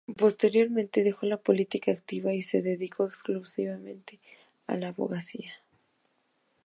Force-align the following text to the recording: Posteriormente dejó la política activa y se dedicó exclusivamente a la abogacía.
Posteriormente 0.17 1.03
dejó 1.03 1.27
la 1.27 1.37
política 1.37 1.91
activa 1.91 2.33
y 2.33 2.41
se 2.41 2.63
dedicó 2.63 3.05
exclusivamente 3.05 4.19
a 4.65 4.75
la 4.75 4.87
abogacía. 4.87 5.53